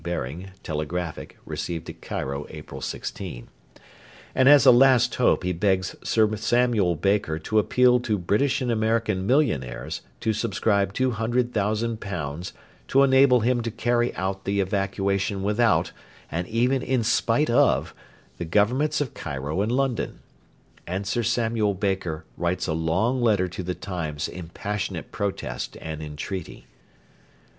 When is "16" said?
2.81-3.49